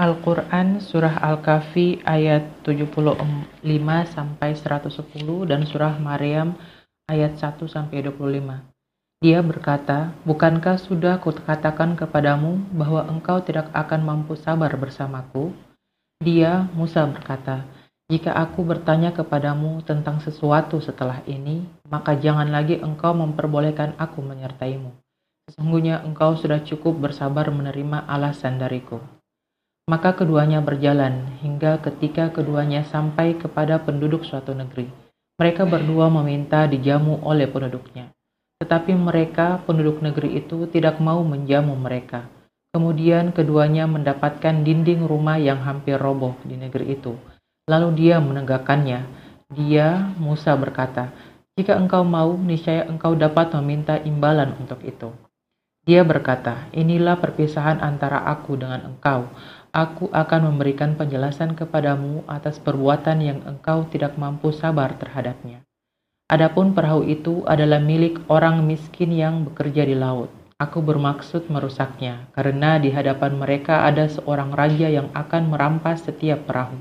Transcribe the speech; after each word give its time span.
Al-Quran 0.00 0.80
Surah 0.80 1.20
Al-Kahfi 1.20 2.00
ayat 2.08 2.64
75 2.64 3.20
sampai 4.08 4.56
110 4.56 4.96
dan 5.44 5.68
Surah 5.68 6.00
Maryam 6.00 6.56
ayat 7.04 7.36
1 7.36 7.60
sampai 7.68 8.00
25. 8.08 8.64
Dia 9.20 9.44
berkata, 9.44 10.16
Bukankah 10.24 10.80
sudah 10.80 11.20
kukatakan 11.20 12.00
kepadamu 12.00 12.64
bahwa 12.72 13.12
engkau 13.12 13.44
tidak 13.44 13.68
akan 13.76 14.00
mampu 14.00 14.40
sabar 14.40 14.72
bersamaku? 14.80 15.52
Dia, 16.24 16.64
Musa 16.72 17.04
berkata, 17.04 17.68
Jika 18.08 18.32
aku 18.32 18.64
bertanya 18.64 19.12
kepadamu 19.12 19.84
tentang 19.84 20.24
sesuatu 20.24 20.80
setelah 20.80 21.20
ini, 21.28 21.68
maka 21.92 22.16
jangan 22.16 22.48
lagi 22.48 22.80
engkau 22.80 23.12
memperbolehkan 23.12 24.00
aku 24.00 24.24
menyertaimu. 24.24 24.96
Sesungguhnya 25.52 26.00
engkau 26.08 26.40
sudah 26.40 26.64
cukup 26.64 26.96
bersabar 26.96 27.52
menerima 27.52 28.08
alasan 28.08 28.56
dariku. 28.56 29.19
Maka 29.90 30.14
keduanya 30.14 30.62
berjalan 30.62 31.34
hingga 31.42 31.82
ketika 31.82 32.30
keduanya 32.30 32.86
sampai 32.86 33.34
kepada 33.34 33.82
penduduk 33.82 34.22
suatu 34.22 34.54
negeri. 34.54 34.86
Mereka 35.34 35.66
berdua 35.66 36.06
meminta 36.06 36.62
dijamu 36.70 37.18
oleh 37.26 37.50
penduduknya. 37.50 38.14
Tetapi 38.62 38.94
mereka, 38.94 39.58
penduduk 39.66 39.98
negeri 39.98 40.38
itu, 40.38 40.70
tidak 40.70 41.02
mau 41.02 41.26
menjamu 41.26 41.74
mereka. 41.74 42.30
Kemudian 42.70 43.34
keduanya 43.34 43.90
mendapatkan 43.90 44.62
dinding 44.62 45.10
rumah 45.10 45.42
yang 45.42 45.58
hampir 45.58 45.98
roboh 45.98 46.38
di 46.46 46.54
negeri 46.54 46.94
itu. 46.94 47.18
Lalu 47.66 47.88
dia 47.98 48.22
menegakkannya. 48.22 49.00
Dia, 49.50 50.14
Musa 50.22 50.54
berkata, 50.54 51.10
jika 51.58 51.74
engkau 51.74 52.06
mau, 52.06 52.38
niscaya 52.38 52.86
engkau 52.86 53.18
dapat 53.18 53.50
meminta 53.58 53.98
imbalan 53.98 54.54
untuk 54.54 54.78
itu. 54.86 55.10
Dia 55.82 56.04
berkata, 56.06 56.70
inilah 56.76 57.18
perpisahan 57.18 57.82
antara 57.82 58.22
aku 58.28 58.54
dengan 58.54 58.94
engkau 58.94 59.26
aku 59.70 60.10
akan 60.10 60.54
memberikan 60.54 60.98
penjelasan 60.98 61.54
kepadamu 61.54 62.26
atas 62.26 62.58
perbuatan 62.58 63.18
yang 63.22 63.38
engkau 63.46 63.86
tidak 63.86 64.18
mampu 64.18 64.50
sabar 64.50 64.98
terhadapnya. 64.98 65.62
Adapun 66.30 66.74
perahu 66.74 67.02
itu 67.06 67.42
adalah 67.46 67.82
milik 67.82 68.22
orang 68.30 68.62
miskin 68.62 69.10
yang 69.10 69.42
bekerja 69.46 69.82
di 69.82 69.98
laut. 69.98 70.30
Aku 70.62 70.78
bermaksud 70.84 71.48
merusaknya, 71.48 72.30
karena 72.36 72.76
di 72.76 72.92
hadapan 72.92 73.34
mereka 73.34 73.88
ada 73.88 74.06
seorang 74.06 74.52
raja 74.52 74.86
yang 74.86 75.08
akan 75.16 75.50
merampas 75.50 76.04
setiap 76.04 76.44
perahu. 76.44 76.76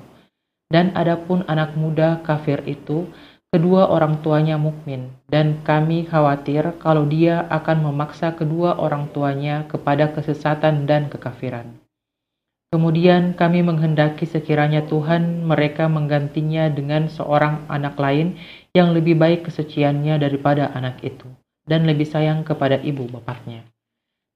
Dan 0.69 0.93
adapun 0.93 1.47
anak 1.49 1.73
muda 1.73 2.21
kafir 2.21 2.61
itu, 2.69 3.09
kedua 3.49 3.89
orang 3.89 4.21
tuanya 4.21 4.59
mukmin, 4.59 5.09
dan 5.31 5.65
kami 5.65 6.05
khawatir 6.05 6.77
kalau 6.77 7.09
dia 7.09 7.47
akan 7.49 7.89
memaksa 7.89 8.37
kedua 8.37 8.77
orang 8.77 9.09
tuanya 9.15 9.65
kepada 9.65 10.13
kesesatan 10.13 10.85
dan 10.85 11.09
kekafiran. 11.09 11.73
Kemudian 12.69 13.33
kami 13.33 13.65
menghendaki 13.65 14.29
sekiranya 14.29 14.85
Tuhan 14.85 15.41
mereka 15.41 15.89
menggantinya 15.89 16.69
dengan 16.69 17.09
seorang 17.09 17.65
anak 17.65 17.97
lain 17.97 18.37
yang 18.77 18.93
lebih 18.93 19.17
baik 19.17 19.49
kesuciannya 19.49 20.21
daripada 20.21 20.69
anak 20.77 21.01
itu, 21.01 21.25
dan 21.65 21.89
lebih 21.89 22.05
sayang 22.05 22.45
kepada 22.45 22.77
ibu 22.77 23.09
bapaknya. 23.09 23.65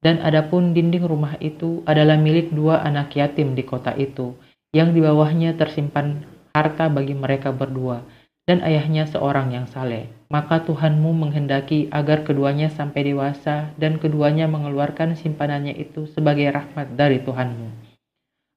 Dan 0.02 0.18
adapun 0.18 0.74
dinding 0.74 1.06
rumah 1.06 1.38
itu 1.46 1.86
adalah 1.86 2.18
milik 2.18 2.50
dua 2.50 2.82
anak 2.82 3.14
yatim 3.14 3.54
di 3.54 3.62
kota 3.62 3.94
itu, 3.94 4.34
yang 4.74 4.98
di 4.98 5.06
bawahnya 5.06 5.54
tersimpan 5.54 6.26
harta 6.58 6.90
bagi 6.90 7.14
mereka 7.14 7.54
berdua, 7.54 8.02
dan 8.50 8.66
ayahnya 8.66 9.06
seorang 9.06 9.54
yang 9.54 9.70
saleh. 9.70 10.10
Maka 10.34 10.66
Tuhanmu 10.66 11.14
menghendaki 11.14 11.86
agar 11.94 12.26
keduanya 12.26 12.74
sampai 12.74 13.14
dewasa, 13.14 13.70
dan 13.78 14.02
keduanya 14.02 14.50
mengeluarkan 14.50 15.14
simpanannya 15.14 15.78
itu 15.78 16.10
sebagai 16.10 16.50
rahmat 16.50 16.98
dari 16.98 17.22
Tuhanmu 17.22 17.83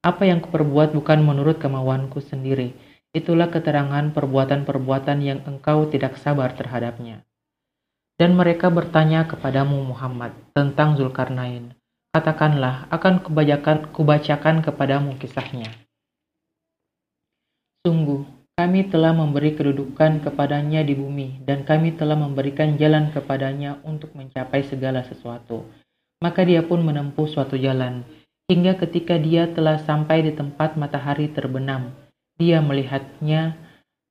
apa 0.07 0.23
yang 0.23 0.39
kuperbuat 0.39 0.95
bukan 0.95 1.19
menurut 1.19 1.59
kemauanku 1.59 2.23
sendiri. 2.23 2.79
Itulah 3.11 3.51
keterangan 3.51 4.15
perbuatan-perbuatan 4.15 5.19
yang 5.19 5.43
engkau 5.51 5.91
tidak 5.91 6.15
sabar 6.23 6.55
terhadapnya. 6.55 7.27
Dan 8.15 8.39
mereka 8.39 8.71
bertanya 8.71 9.27
kepadamu 9.27 9.83
Muhammad 9.83 10.31
tentang 10.55 10.95
Zulkarnain. 10.95 11.75
Katakanlah, 12.15 12.87
akan 12.89 13.21
kubacakan, 13.27 13.91
kubacakan 13.91 14.63
kepadamu 14.63 15.19
kisahnya. 15.19 15.69
Sungguh, 17.85 18.25
kami 18.57 18.89
telah 18.89 19.13
memberi 19.13 19.53
kedudukan 19.53 20.25
kepadanya 20.25 20.81
di 20.81 20.97
bumi, 20.97 21.45
dan 21.45 21.69
kami 21.69 21.93
telah 21.93 22.17
memberikan 22.17 22.81
jalan 22.81 23.13
kepadanya 23.13 23.85
untuk 23.85 24.17
mencapai 24.17 24.65
segala 24.65 25.05
sesuatu. 25.05 25.69
Maka 26.25 26.41
dia 26.49 26.65
pun 26.65 26.81
menempuh 26.81 27.29
suatu 27.29 27.61
jalan, 27.61 28.01
hingga 28.47 28.79
ketika 28.79 29.19
dia 29.19 29.51
telah 29.51 29.83
sampai 29.83 30.23
di 30.23 30.33
tempat 30.35 30.79
matahari 30.79 31.31
terbenam. 31.31 31.91
Dia 32.39 32.63
melihatnya 32.63 33.59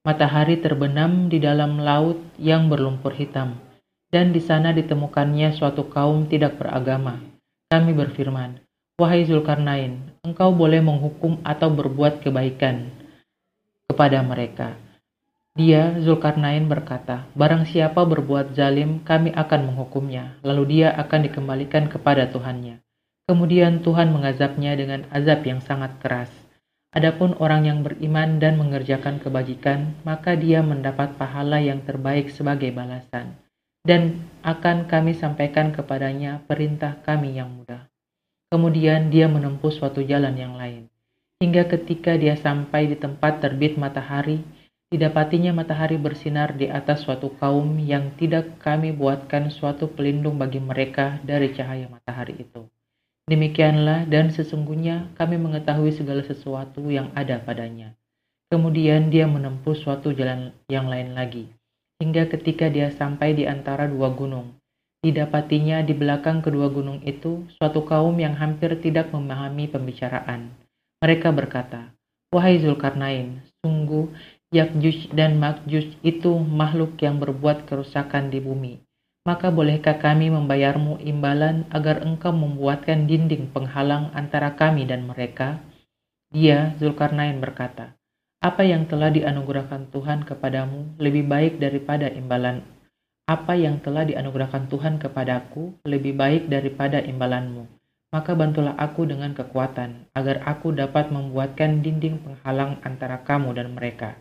matahari 0.04 0.60
terbenam 0.60 1.32
di 1.32 1.42
dalam 1.42 1.82
laut 1.82 2.20
yang 2.38 2.68
berlumpur 2.70 3.16
hitam, 3.16 3.58
dan 4.14 4.36
di 4.36 4.44
sana 4.44 4.76
ditemukannya 4.76 5.56
suatu 5.56 5.88
kaum 5.90 6.30
tidak 6.30 6.62
beragama. 6.62 7.20
Kami 7.72 7.92
berfirman, 7.98 8.62
Wahai 8.96 9.28
Zulkarnain, 9.28 10.16
engkau 10.24 10.56
boleh 10.56 10.80
menghukum 10.80 11.44
atau 11.44 11.68
berbuat 11.68 12.24
kebaikan 12.24 12.94
kepada 13.92 14.24
mereka. 14.24 14.78
Dia, 15.56 16.00
Zulkarnain 16.00 16.68
berkata, 16.68 17.28
Barang 17.36 17.68
siapa 17.68 18.04
berbuat 18.04 18.56
zalim, 18.56 19.04
kami 19.04 19.36
akan 19.36 19.72
menghukumnya, 19.72 20.40
lalu 20.44 20.80
dia 20.80 20.96
akan 20.96 21.28
dikembalikan 21.28 21.92
kepada 21.92 22.28
Tuhannya. 22.32 22.85
Kemudian 23.26 23.82
Tuhan 23.82 24.14
mengazabnya 24.14 24.78
dengan 24.78 25.10
azab 25.10 25.42
yang 25.50 25.58
sangat 25.58 25.98
keras. 25.98 26.30
Adapun 26.94 27.34
orang 27.42 27.66
yang 27.66 27.80
beriman 27.82 28.38
dan 28.38 28.62
mengerjakan 28.62 29.18
kebajikan, 29.18 29.98
maka 30.06 30.38
dia 30.38 30.62
mendapat 30.62 31.18
pahala 31.18 31.58
yang 31.58 31.82
terbaik 31.82 32.30
sebagai 32.30 32.70
balasan. 32.70 33.34
Dan 33.82 34.30
akan 34.46 34.86
kami 34.86 35.18
sampaikan 35.18 35.74
kepadanya 35.74 36.46
perintah 36.46 37.02
kami 37.02 37.34
yang 37.34 37.50
mudah. 37.50 37.90
Kemudian 38.54 39.10
dia 39.10 39.26
menempuh 39.26 39.74
suatu 39.74 40.06
jalan 40.06 40.38
yang 40.38 40.54
lain. 40.54 40.86
Hingga 41.42 41.66
ketika 41.66 42.14
dia 42.22 42.38
sampai 42.38 42.94
di 42.94 42.96
tempat 42.96 43.42
terbit 43.42 43.74
matahari, 43.74 44.46
didapatinya 44.94 45.50
matahari 45.50 45.98
bersinar 45.98 46.54
di 46.54 46.70
atas 46.70 47.02
suatu 47.02 47.34
kaum 47.42 47.76
yang 47.82 48.14
tidak 48.22 48.62
kami 48.62 48.94
buatkan 48.94 49.50
suatu 49.50 49.90
pelindung 49.90 50.38
bagi 50.38 50.62
mereka 50.62 51.18
dari 51.26 51.52
cahaya 51.58 51.90
matahari 51.90 52.38
itu. 52.38 52.70
Demikianlah 53.26 54.06
dan 54.06 54.30
sesungguhnya 54.30 55.10
kami 55.18 55.42
mengetahui 55.42 55.90
segala 55.98 56.22
sesuatu 56.22 56.86
yang 56.94 57.10
ada 57.18 57.42
padanya. 57.42 57.98
Kemudian 58.54 59.10
dia 59.10 59.26
menempuh 59.26 59.74
suatu 59.74 60.14
jalan 60.14 60.54
yang 60.70 60.86
lain 60.86 61.18
lagi, 61.18 61.50
hingga 61.98 62.30
ketika 62.30 62.70
dia 62.70 62.94
sampai 62.94 63.34
di 63.34 63.50
antara 63.50 63.90
dua 63.90 64.14
gunung. 64.14 64.54
Didapatinya 65.02 65.82
di 65.82 65.98
belakang 65.98 66.46
kedua 66.46 66.70
gunung 66.70 67.02
itu 67.02 67.50
suatu 67.58 67.82
kaum 67.82 68.14
yang 68.22 68.38
hampir 68.38 68.78
tidak 68.78 69.10
memahami 69.10 69.74
pembicaraan. 69.74 70.54
Mereka 71.02 71.34
berkata, 71.34 71.90
Wahai 72.30 72.62
Zulkarnain, 72.62 73.42
sungguh 73.66 74.06
Yakjuj 74.54 75.18
dan 75.18 75.42
Makjuj 75.42 75.98
itu 76.06 76.32
makhluk 76.46 76.94
yang 77.02 77.18
berbuat 77.18 77.66
kerusakan 77.66 78.30
di 78.30 78.38
bumi 78.38 78.85
maka 79.26 79.50
bolehkah 79.50 79.98
kami 79.98 80.30
membayarmu 80.30 81.02
imbalan 81.02 81.66
agar 81.74 82.06
engkau 82.06 82.30
membuatkan 82.30 83.10
dinding 83.10 83.50
penghalang 83.50 84.14
antara 84.14 84.54
kami 84.54 84.86
dan 84.86 85.10
mereka? 85.10 85.66
Dia, 86.30 86.78
Zulkarnain 86.78 87.42
berkata, 87.42 87.98
apa 88.46 88.62
yang 88.62 88.86
telah 88.86 89.10
dianugerahkan 89.10 89.90
Tuhan 89.90 90.22
kepadamu 90.30 91.02
lebih 91.02 91.26
baik 91.26 91.58
daripada 91.58 92.06
imbalan. 92.14 92.62
Apa 93.26 93.58
yang 93.58 93.82
telah 93.82 94.06
dianugerahkan 94.06 94.70
Tuhan 94.70 95.02
kepadaku 95.02 95.82
lebih 95.82 96.14
baik 96.14 96.46
daripada 96.46 97.02
imbalanmu. 97.02 97.66
Maka 98.14 98.38
bantulah 98.38 98.78
aku 98.78 99.10
dengan 99.10 99.34
kekuatan, 99.34 100.14
agar 100.14 100.46
aku 100.46 100.78
dapat 100.78 101.10
membuatkan 101.10 101.82
dinding 101.82 102.22
penghalang 102.22 102.78
antara 102.86 103.26
kamu 103.26 103.58
dan 103.58 103.74
mereka. 103.74 104.14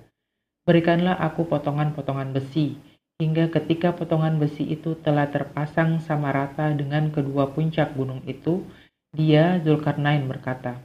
Berikanlah 0.65 1.21
aku 1.21 1.45
potongan-potongan 1.45 2.33
besi, 2.33 2.81
hingga 3.19 3.51
ketika 3.51 3.95
potongan 3.95 4.43
besi 4.43 4.67
itu 4.67 4.99
telah 4.99 5.31
terpasang 5.31 6.03
sama 6.03 6.35
rata 6.35 6.75
dengan 6.75 7.15
kedua 7.15 7.55
puncak 7.55 7.95
gunung 7.95 8.21
itu, 8.27 8.67
dia 9.15 9.63
Zulkarnain 9.63 10.27
berkata, 10.27 10.83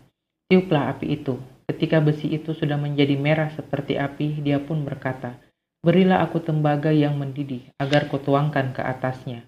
Tiuplah 0.50 0.94
api 0.98 1.22
itu. 1.22 1.38
Ketika 1.70 2.02
besi 2.02 2.34
itu 2.34 2.58
sudah 2.58 2.78
menjadi 2.78 3.14
merah 3.14 3.54
seperti 3.54 3.98
api, 3.98 4.42
dia 4.42 4.58
pun 4.58 4.82
berkata, 4.86 5.38
Berilah 5.86 6.26
aku 6.26 6.42
tembaga 6.42 6.90
yang 6.90 7.18
mendidih, 7.18 7.70
agar 7.78 8.10
kutuangkan 8.10 8.74
ke 8.74 8.82
atasnya. 8.82 9.46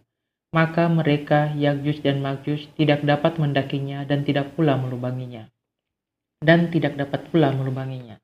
Maka 0.51 0.87
mereka, 0.91 1.51
Yagjuj 1.55 2.03
dan 2.03 2.19
Magjuj, 2.19 2.71
tidak 2.75 3.01
dapat 3.07 3.39
mendakinya 3.39 4.03
dan 4.03 4.27
tidak 4.27 4.53
pula 4.53 4.75
melubanginya. 4.75 5.47
Dan 6.41 6.73
tidak 6.73 6.97
dapat 6.97 7.29
pula 7.29 7.53
melubanginya. 7.53 8.17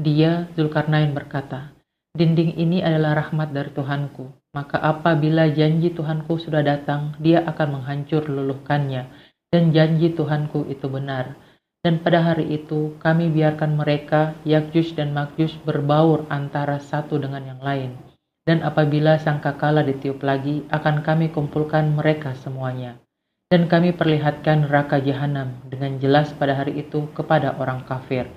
Dia, 0.00 0.48
Zulkarnain 0.56 1.12
berkata, 1.12 1.74
Dinding 2.12 2.60
ini 2.60 2.84
adalah 2.84 3.24
rahmat 3.24 3.56
dari 3.56 3.72
Tuhanku, 3.72 4.52
maka 4.52 4.76
apabila 4.76 5.48
janji 5.48 5.96
Tuhanku 5.96 6.36
sudah 6.36 6.60
datang, 6.60 7.16
dia 7.16 7.40
akan 7.48 7.80
menghancur 7.80 8.28
luluhkannya, 8.28 9.08
dan 9.48 9.72
janji 9.72 10.12
Tuhanku 10.12 10.68
itu 10.68 10.92
benar. 10.92 11.40
Dan 11.80 12.04
pada 12.04 12.20
hari 12.20 12.52
itu 12.52 13.00
kami 13.00 13.32
biarkan 13.32 13.80
mereka, 13.80 14.36
Yakjus 14.44 14.92
dan 14.92 15.16
Makjus 15.16 15.56
berbaur 15.64 16.28
antara 16.28 16.76
satu 16.84 17.16
dengan 17.16 17.48
yang 17.48 17.64
lain. 17.64 17.96
Dan 18.44 18.60
apabila 18.60 19.16
sangkakala 19.16 19.80
ditiup 19.80 20.20
lagi, 20.20 20.68
akan 20.68 21.00
kami 21.00 21.32
kumpulkan 21.32 21.96
mereka 21.96 22.36
semuanya. 22.36 23.00
Dan 23.48 23.72
kami 23.72 23.96
perlihatkan 23.96 24.68
neraka 24.68 25.00
jahanam 25.00 25.64
dengan 25.64 25.96
jelas 25.96 26.28
pada 26.36 26.60
hari 26.60 26.76
itu 26.84 27.08
kepada 27.16 27.56
orang 27.56 27.88
kafir, 27.88 28.28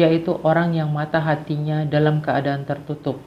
yaitu 0.00 0.36
orang 0.44 0.72
yang 0.72 0.88
mata 0.88 1.20
hatinya 1.20 1.84
dalam 1.84 2.24
keadaan 2.24 2.64
tertutup, 2.64 3.20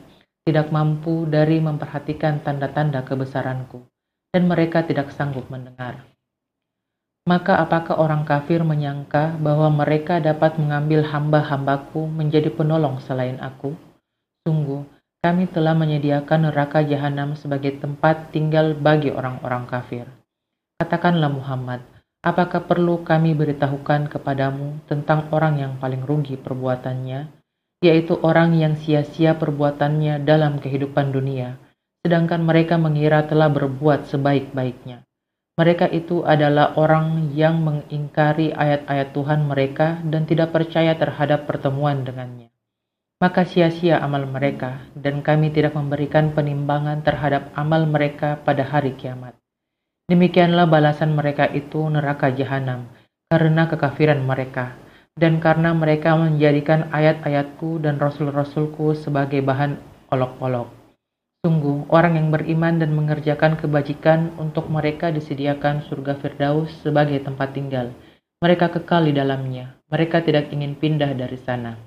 tidak 0.45 0.69
mampu 0.69 1.25
dari 1.29 1.61
memperhatikan 1.61 2.41
tanda-tanda 2.41 3.05
kebesaranku, 3.05 3.85
dan 4.33 4.45
mereka 4.49 4.85
tidak 4.85 5.13
sanggup 5.13 5.49
mendengar. 5.49 6.05
Maka 7.25 7.57
apakah 7.57 7.97
orang 7.97 8.21
kafir 8.21 8.61
menyangka 8.61 9.33
bahwa 9.41 9.73
mereka 9.73 10.21
dapat 10.21 10.61
mengambil 10.61 11.01
hamba-hambaku 11.01 12.05
menjadi 12.05 12.53
penolong 12.53 13.01
selain 13.01 13.41
aku? 13.41 13.73
Sungguh, 14.45 14.85
kami 15.25 15.49
telah 15.49 15.73
menyediakan 15.73 16.53
neraka 16.53 16.85
jahanam 16.85 17.33
sebagai 17.33 17.81
tempat 17.81 18.29
tinggal 18.29 18.77
bagi 18.77 19.09
orang-orang 19.09 19.65
kafir. 19.65 20.05
Katakanlah 20.77 21.33
Muhammad, 21.33 21.81
apakah 22.25 22.65
perlu 22.65 23.05
kami 23.05 23.37
beritahukan 23.37 24.09
kepadamu 24.09 24.81
tentang 24.89 25.29
orang 25.29 25.61
yang 25.61 25.73
paling 25.77 26.01
rugi 26.01 26.41
perbuatannya, 26.41 27.29
yaitu 27.85 28.17
orang 28.25 28.57
yang 28.57 28.73
sia-sia 28.73 29.37
perbuatannya 29.37 30.25
dalam 30.25 30.57
kehidupan 30.57 31.13
dunia, 31.13 31.61
sedangkan 32.01 32.41
mereka 32.41 32.81
mengira 32.81 33.29
telah 33.29 33.53
berbuat 33.53 34.09
sebaik-baiknya. 34.09 35.05
Mereka 35.55 35.87
itu 35.93 36.25
adalah 36.25 36.75
orang 36.75 37.31
yang 37.31 37.63
mengingkari 37.63 38.51
ayat-ayat 38.51 39.15
Tuhan 39.15 39.47
mereka 39.47 40.03
dan 40.03 40.27
tidak 40.27 40.51
percaya 40.51 40.97
terhadap 40.99 41.47
pertemuan 41.47 42.03
dengannya. 42.03 42.51
Maka 43.23 43.47
sia-sia 43.47 44.03
amal 44.03 44.27
mereka, 44.27 44.83
dan 44.91 45.23
kami 45.23 45.55
tidak 45.55 45.71
memberikan 45.71 46.35
penimbangan 46.35 46.99
terhadap 46.99 47.55
amal 47.55 47.87
mereka 47.87 48.35
pada 48.43 48.67
hari 48.67 48.99
kiamat. 48.99 49.39
Demikianlah 50.05 50.69
balasan 50.69 51.17
mereka 51.17 51.49
itu 51.49 51.81
neraka 51.89 52.29
jahanam, 52.29 52.85
karena 53.25 53.65
kekafiran 53.65 54.21
mereka, 54.21 54.77
dan 55.17 55.41
karena 55.41 55.73
mereka 55.73 56.13
menjadikan 56.13 56.93
ayat-ayatku 56.93 57.81
dan 57.81 57.97
rasul-rasulku 57.97 58.93
sebagai 58.93 59.41
bahan 59.41 59.81
olok-olok. 60.13 60.69
Sungguh, 61.41 61.89
orang 61.89 62.21
yang 62.21 62.29
beriman 62.29 62.81
dan 62.81 62.93
mengerjakan 62.93 63.57
kebajikan 63.57 64.33
untuk 64.37 64.69
mereka 64.69 65.09
disediakan 65.13 65.85
surga 65.85 66.17
Firdaus 66.17 66.69
sebagai 66.85 67.21
tempat 67.21 67.53
tinggal. 67.53 67.93
Mereka 68.41 68.73
kekal 68.77 69.09
di 69.09 69.13
dalamnya. 69.13 69.77
Mereka 69.89 70.25
tidak 70.25 70.49
ingin 70.49 70.73
pindah 70.77 71.13
dari 71.13 71.37
sana. 71.37 71.77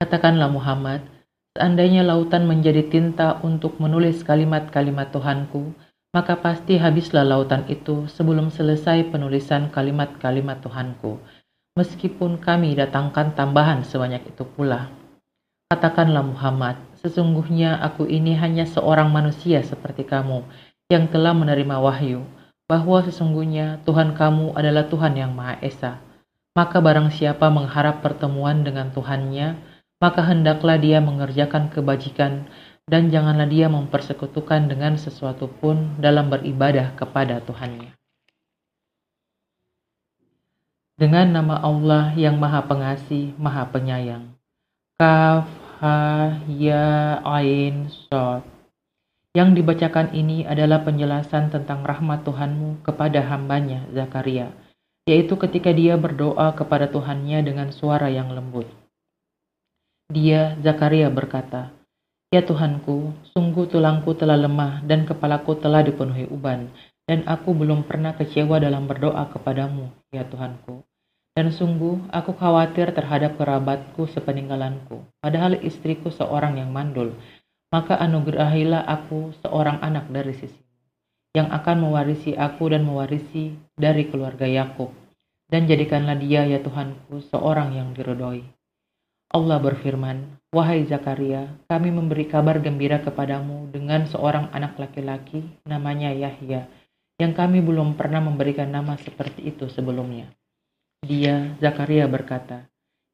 Katakanlah 0.00 0.52
Muhammad, 0.52 1.04
seandainya 1.56 2.04
lautan 2.04 2.44
menjadi 2.44 2.84
tinta 2.88 3.40
untuk 3.40 3.80
menulis 3.80 4.20
kalimat-kalimat 4.24 5.08
Tuhanku, 5.12 5.72
maka 6.16 6.40
pasti 6.40 6.80
habislah 6.80 7.28
lautan 7.28 7.68
itu 7.68 8.08
sebelum 8.08 8.48
selesai 8.48 9.12
penulisan 9.12 9.68
kalimat-kalimat 9.68 10.64
Tuhanku. 10.64 11.20
Meskipun 11.76 12.40
kami 12.40 12.72
datangkan 12.72 13.36
tambahan 13.36 13.84
sebanyak 13.84 14.24
itu 14.32 14.48
pula. 14.48 14.88
Katakanlah 15.68 16.24
Muhammad, 16.24 16.80
Sesungguhnya 17.06 17.78
aku 17.78 18.02
ini 18.10 18.34
hanya 18.34 18.66
seorang 18.66 19.14
manusia 19.14 19.62
seperti 19.62 20.02
kamu 20.02 20.42
yang 20.90 21.06
telah 21.06 21.30
menerima 21.30 21.78
wahyu, 21.78 22.26
bahwa 22.66 22.98
sesungguhnya 22.98 23.78
Tuhan 23.86 24.18
kamu 24.18 24.58
adalah 24.58 24.90
Tuhan 24.90 25.14
yang 25.14 25.30
Maha 25.30 25.54
Esa. 25.62 26.02
Maka 26.58 26.82
barang 26.82 27.14
siapa 27.14 27.46
mengharap 27.46 28.02
pertemuan 28.02 28.66
dengan 28.66 28.90
Tuhannya, 28.90 29.54
maka 30.02 30.26
hendaklah 30.26 30.82
dia 30.82 30.98
mengerjakan 30.98 31.70
kebajikan 31.70 32.50
dan 32.86 33.10
janganlah 33.10 33.50
dia 33.50 33.66
mempersekutukan 33.66 34.70
dengan 34.70 34.94
sesuatu 34.94 35.50
pun 35.50 35.98
dalam 35.98 36.30
beribadah 36.30 36.94
kepada 36.94 37.42
Tuhannya. 37.42 37.90
Dengan 40.96 41.28
nama 41.28 41.60
Allah 41.60 42.14
yang 42.14 42.38
Maha 42.38 42.62
Pengasih, 42.64 43.34
Maha 43.36 43.68
Penyayang. 43.68 44.32
Kaf 44.96 45.44
ha 45.82 46.40
ya 46.48 47.20
ain 47.20 47.90
sod. 47.90 48.46
Yang 49.36 49.60
dibacakan 49.60 50.16
ini 50.16 50.48
adalah 50.48 50.80
penjelasan 50.80 51.52
tentang 51.52 51.84
rahmat 51.84 52.24
Tuhanmu 52.24 52.80
kepada 52.80 53.20
hambanya 53.28 53.84
Zakaria, 53.92 54.48
yaitu 55.04 55.36
ketika 55.36 55.68
dia 55.76 56.00
berdoa 56.00 56.56
kepada 56.56 56.88
Tuhannya 56.88 57.44
dengan 57.44 57.68
suara 57.68 58.08
yang 58.08 58.32
lembut. 58.32 58.64
Dia, 60.08 60.56
Zakaria 60.64 61.12
berkata, 61.12 61.75
Ya 62.34 62.42
Tuhanku, 62.42 63.14
sungguh 63.30 63.70
tulangku 63.70 64.10
telah 64.18 64.34
lemah 64.34 64.82
dan 64.82 65.06
kepalaku 65.06 65.62
telah 65.62 65.86
dipenuhi 65.86 66.26
uban, 66.26 66.74
dan 67.06 67.22
aku 67.22 67.54
belum 67.54 67.86
pernah 67.86 68.18
kecewa 68.18 68.58
dalam 68.58 68.90
berdoa 68.90 69.30
kepadamu, 69.30 69.94
ya 70.10 70.26
Tuhanku. 70.26 70.82
Dan 71.38 71.54
sungguh, 71.54 72.10
aku 72.10 72.34
khawatir 72.34 72.90
terhadap 72.90 73.38
kerabatku 73.38 74.10
sepeninggalanku, 74.10 75.06
padahal 75.22 75.54
istriku 75.62 76.10
seorang 76.10 76.58
yang 76.58 76.74
mandul. 76.74 77.14
Maka 77.70 77.94
anugerahilah 77.94 78.82
aku 78.90 79.30
seorang 79.46 79.78
anak 79.78 80.10
dari 80.10 80.34
sisimu, 80.34 80.82
yang 81.30 81.54
akan 81.54 81.86
mewarisi 81.86 82.34
aku 82.34 82.74
dan 82.74 82.82
mewarisi 82.82 83.54
dari 83.78 84.10
keluarga 84.10 84.50
Yakub. 84.50 84.90
Dan 85.46 85.70
jadikanlah 85.70 86.18
dia, 86.18 86.42
ya 86.42 86.58
Tuhanku, 86.58 87.22
seorang 87.30 87.70
yang 87.70 87.94
dirodoi. 87.94 88.55
Allah 89.36 89.60
berfirman, 89.60 90.40
Wahai 90.48 90.88
Zakaria, 90.88 91.60
kami 91.68 91.92
memberi 91.92 92.24
kabar 92.24 92.56
gembira 92.56 93.04
kepadamu 93.04 93.68
dengan 93.68 94.08
seorang 94.08 94.48
anak 94.56 94.80
laki-laki 94.80 95.44
namanya 95.68 96.08
Yahya, 96.08 96.64
yang 97.20 97.36
kami 97.36 97.60
belum 97.60 98.00
pernah 98.00 98.24
memberikan 98.24 98.72
nama 98.72 98.96
seperti 98.96 99.52
itu 99.52 99.68
sebelumnya. 99.68 100.32
Dia, 101.04 101.52
Zakaria 101.60 102.08
berkata, 102.08 102.64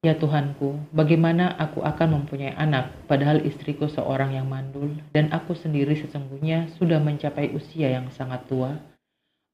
Ya 0.07 0.15
Tuhanku, 0.15 0.95
bagaimana 0.95 1.59
aku 1.59 1.83
akan 1.83 2.23
mempunyai 2.23 2.55
anak, 2.55 2.95
padahal 3.11 3.43
istriku 3.43 3.91
seorang 3.91 4.39
yang 4.39 4.47
mandul, 4.47 4.95
dan 5.11 5.27
aku 5.35 5.59
sendiri 5.59 5.99
sesungguhnya 5.99 6.71
sudah 6.79 7.03
mencapai 7.03 7.51
usia 7.51 7.91
yang 7.99 8.07
sangat 8.15 8.47
tua? 8.47 8.79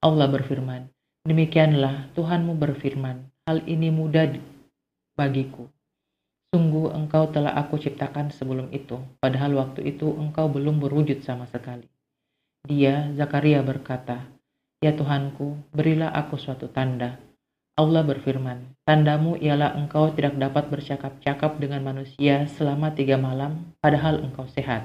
Allah 0.05 0.29
berfirman, 0.29 0.93
Demikianlah 1.25 2.13
Tuhanmu 2.13 2.61
berfirman, 2.61 3.25
hal 3.49 3.65
ini 3.65 3.89
mudah 3.89 4.37
bagiku. 5.17 5.73
Sungguh 6.49 6.93
engkau 6.97 7.29
telah 7.29 7.53
aku 7.57 7.77
ciptakan 7.77 8.33
sebelum 8.33 8.73
itu, 8.73 8.97
padahal 9.21 9.57
waktu 9.61 9.85
itu 9.85 10.09
engkau 10.17 10.49
belum 10.49 10.81
berwujud 10.81 11.21
sama 11.21 11.45
sekali. 11.49 11.85
Dia, 12.65 13.13
Zakaria 13.13 13.61
berkata, 13.61 14.25
Ya 14.81 14.97
Tuhanku, 14.97 15.61
berilah 15.75 16.09
aku 16.15 16.41
suatu 16.41 16.71
tanda, 16.73 17.21
Allah 17.79 18.03
berfirman, 18.03 18.75
Tandamu 18.83 19.39
ialah 19.39 19.79
engkau 19.79 20.11
tidak 20.11 20.35
dapat 20.35 20.67
bercakap-cakap 20.67 21.63
dengan 21.63 21.87
manusia 21.87 22.51
selama 22.59 22.91
tiga 22.91 23.15
malam, 23.15 23.71
padahal 23.79 24.19
engkau 24.19 24.51
sehat. 24.51 24.83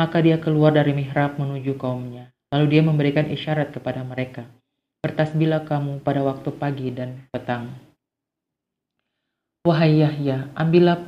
Maka 0.00 0.24
dia 0.24 0.40
keluar 0.40 0.72
dari 0.72 0.96
mihrab 0.96 1.36
menuju 1.36 1.76
kaumnya. 1.76 2.32
Lalu 2.48 2.66
dia 2.72 2.80
memberikan 2.80 3.28
isyarat 3.28 3.76
kepada 3.76 4.00
mereka. 4.08 4.48
Bertasbihlah 5.04 5.68
kamu 5.68 6.00
pada 6.00 6.24
waktu 6.24 6.48
pagi 6.56 6.88
dan 6.88 7.28
petang. 7.28 7.76
Wahai 9.66 10.04
Yahya, 10.04 10.52
ambillah, 10.54 11.02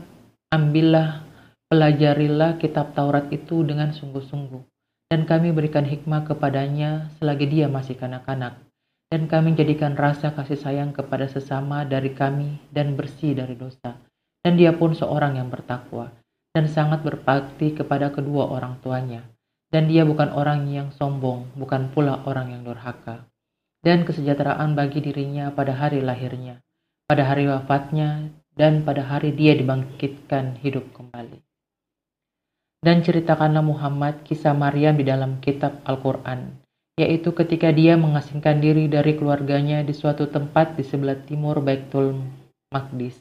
ambillah, 0.50 1.22
pelajarilah 1.70 2.58
kitab 2.58 2.96
Taurat 2.96 3.30
itu 3.30 3.62
dengan 3.62 3.92
sungguh-sungguh. 3.94 4.62
Dan 5.10 5.26
kami 5.26 5.50
berikan 5.50 5.86
hikmah 5.86 6.26
kepadanya 6.26 7.10
selagi 7.18 7.46
dia 7.50 7.66
masih 7.66 7.98
kanak-kanak 7.98 8.70
dan 9.10 9.26
kami 9.26 9.58
jadikan 9.58 9.98
rasa 9.98 10.30
kasih 10.30 10.54
sayang 10.54 10.94
kepada 10.94 11.26
sesama 11.26 11.82
dari 11.82 12.14
kami 12.14 12.62
dan 12.70 12.94
bersih 12.94 13.34
dari 13.34 13.58
dosa. 13.58 13.98
Dan 14.40 14.54
dia 14.54 14.70
pun 14.70 14.94
seorang 14.94 15.36
yang 15.36 15.50
bertakwa 15.50 16.14
dan 16.54 16.70
sangat 16.70 17.02
berbakti 17.02 17.74
kepada 17.74 18.14
kedua 18.14 18.46
orang 18.46 18.78
tuanya. 18.80 19.26
Dan 19.70 19.90
dia 19.90 20.06
bukan 20.06 20.30
orang 20.30 20.66
yang 20.70 20.94
sombong, 20.94 21.50
bukan 21.58 21.90
pula 21.90 22.22
orang 22.26 22.54
yang 22.54 22.62
durhaka. 22.62 23.26
Dan 23.82 24.06
kesejahteraan 24.06 24.78
bagi 24.78 25.02
dirinya 25.02 25.50
pada 25.54 25.74
hari 25.74 26.02
lahirnya, 26.02 26.62
pada 27.06 27.26
hari 27.26 27.50
wafatnya, 27.50 28.30
dan 28.60 28.84
pada 28.84 29.08
hari 29.08 29.32
dia 29.32 29.56
dibangkitkan 29.56 30.60
hidup 30.60 30.84
kembali. 30.92 31.40
Dan 32.84 33.00
ceritakanlah 33.00 33.64
Muhammad 33.64 34.20
kisah 34.28 34.52
Maryam 34.52 35.00
di 35.00 35.08
dalam 35.08 35.40
kitab 35.40 35.80
Al-Quran 35.88 36.60
yaitu 37.00 37.32
ketika 37.32 37.72
dia 37.72 37.96
mengasingkan 37.96 38.60
diri 38.60 38.84
dari 38.84 39.16
keluarganya 39.16 39.80
di 39.80 39.96
suatu 39.96 40.28
tempat 40.28 40.76
di 40.76 40.84
sebelah 40.84 41.16
timur 41.24 41.64
Baitul 41.64 42.12
Maqdis. 42.68 43.16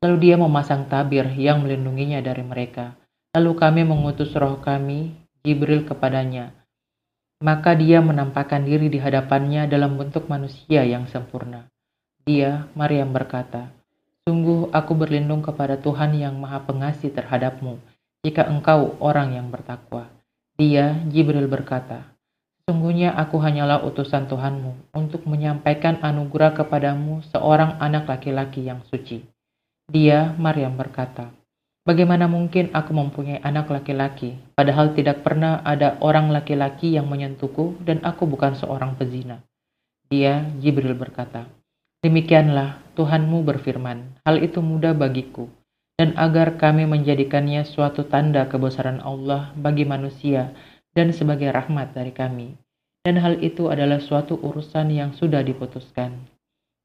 Lalu 0.00 0.16
dia 0.24 0.36
memasang 0.40 0.88
tabir 0.88 1.28
yang 1.36 1.60
melindunginya 1.60 2.24
dari 2.24 2.40
mereka. 2.40 2.96
Lalu 3.36 3.52
kami 3.60 3.82
mengutus 3.84 4.32
roh 4.32 4.56
kami, 4.64 5.12
Jibril 5.44 5.84
kepadanya. 5.84 6.56
Maka 7.44 7.76
dia 7.76 8.00
menampakkan 8.00 8.64
diri 8.64 8.88
di 8.88 8.96
hadapannya 8.96 9.68
dalam 9.68 10.00
bentuk 10.00 10.24
manusia 10.24 10.88
yang 10.88 11.04
sempurna. 11.04 11.68
Dia, 12.24 12.68
Maryam 12.72 13.12
berkata, 13.12 13.68
Sungguh 14.30 14.70
aku 14.70 14.94
berlindung 14.94 15.42
kepada 15.42 15.74
Tuhan 15.74 16.14
yang 16.14 16.38
maha 16.38 16.62
pengasih 16.62 17.10
terhadapmu, 17.10 17.82
jika 18.22 18.46
engkau 18.46 18.94
orang 19.02 19.34
yang 19.34 19.50
bertakwa. 19.50 20.06
Dia, 20.54 20.94
Jibril 21.10 21.50
berkata, 21.50 22.06
Sungguhnya 22.62 23.10
aku 23.10 23.42
hanyalah 23.42 23.82
utusan 23.82 24.30
Tuhanmu 24.30 24.94
untuk 24.94 25.26
menyampaikan 25.26 25.98
anugerah 25.98 26.54
kepadamu 26.54 27.26
seorang 27.34 27.82
anak 27.82 28.06
laki-laki 28.06 28.70
yang 28.70 28.78
suci. 28.86 29.26
Dia, 29.90 30.30
Maryam 30.38 30.78
berkata, 30.78 31.34
Bagaimana 31.82 32.30
mungkin 32.30 32.70
aku 32.70 32.94
mempunyai 32.94 33.42
anak 33.42 33.66
laki-laki, 33.66 34.38
padahal 34.54 34.94
tidak 34.94 35.26
pernah 35.26 35.58
ada 35.66 35.98
orang 35.98 36.30
laki-laki 36.30 36.94
yang 36.94 37.10
menyentuhku 37.10 37.82
dan 37.82 37.98
aku 38.06 38.30
bukan 38.30 38.54
seorang 38.54 38.94
pezina. 38.94 39.42
Dia, 40.06 40.46
Jibril 40.62 40.94
berkata, 40.94 41.50
Demikianlah 42.00 42.80
Tuhanmu 42.96 43.44
berfirman, 43.44 44.24
hal 44.24 44.40
itu 44.40 44.64
mudah 44.64 44.96
bagiku, 44.96 45.52
dan 46.00 46.16
agar 46.16 46.56
kami 46.56 46.88
menjadikannya 46.88 47.60
suatu 47.68 48.08
tanda 48.08 48.48
kebesaran 48.48 49.04
Allah 49.04 49.52
bagi 49.52 49.84
manusia 49.84 50.56
dan 50.96 51.12
sebagai 51.12 51.52
rahmat 51.52 51.92
dari 51.92 52.08
kami. 52.16 52.56
Dan 53.04 53.20
hal 53.20 53.36
itu 53.44 53.68
adalah 53.68 54.00
suatu 54.00 54.40
urusan 54.40 54.92
yang 54.92 55.12
sudah 55.12 55.44
diputuskan. 55.44 56.24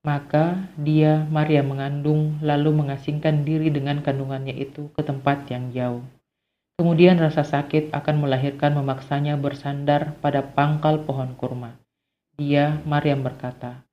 Maka 0.03 0.67
dia, 0.75 1.24
Maria 1.31 1.63
mengandung, 1.63 2.36
lalu 2.43 2.75
mengasingkan 2.75 3.48
diri 3.48 3.72
dengan 3.72 4.03
kandungannya 4.03 4.51
itu 4.51 4.91
ke 4.91 5.01
tempat 5.03 5.48
yang 5.48 5.72
jauh. 5.72 6.03
Kemudian 6.75 7.15
rasa 7.24 7.48
sakit 7.48 7.95
akan 7.95 8.19
melahirkan 8.19 8.75
memaksanya 8.75 9.39
bersandar 9.39 10.19
pada 10.19 10.43
pangkal 10.43 11.07
pohon 11.07 11.39
kurma. 11.39 11.79
Dia, 12.36 12.84
Maryam 12.84 13.24
berkata, 13.24 13.84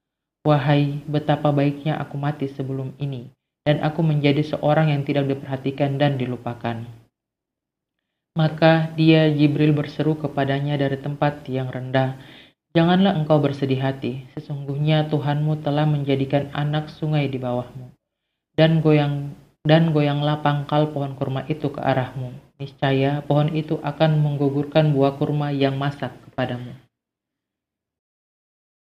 Wahai, 0.42 1.02
betapa 1.06 1.54
baiknya 1.54 1.98
aku 2.02 2.18
mati 2.18 2.50
sebelum 2.50 2.94
ini, 2.98 3.30
dan 3.62 3.78
aku 3.82 4.02
menjadi 4.02 4.42
seorang 4.42 4.90
yang 4.90 5.06
tidak 5.06 5.30
diperhatikan 5.30 5.98
dan 5.98 6.18
dilupakan. 6.18 6.82
Maka 8.34 8.90
dia 8.98 9.28
Jibril 9.30 9.76
berseru 9.76 10.18
kepadanya 10.18 10.74
dari 10.80 10.98
tempat 10.98 11.46
yang 11.46 11.70
rendah, 11.70 12.18
Janganlah 12.72 13.20
engkau 13.20 13.36
bersedih 13.36 13.84
hati, 13.84 14.24
sesungguhnya 14.32 15.04
Tuhanmu 15.12 15.60
telah 15.60 15.84
menjadikan 15.84 16.48
anak 16.56 16.88
sungai 16.88 17.28
di 17.28 17.36
bawahmu. 17.36 17.92
Dan 18.56 18.80
goyang 18.80 19.36
dan 19.60 19.92
goyanglah 19.92 20.40
pangkal 20.40 20.88
pohon 20.88 21.12
kurma 21.12 21.44
itu 21.52 21.68
ke 21.68 21.80
arahmu. 21.84 22.32
Niscaya 22.56 23.20
pohon 23.28 23.52
itu 23.52 23.76
akan 23.84 24.24
menggugurkan 24.24 24.96
buah 24.96 25.20
kurma 25.20 25.52
yang 25.52 25.76
masak 25.76 26.16
kepadamu. 26.24 26.72